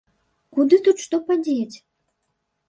[0.55, 1.77] Куды тут што падзець?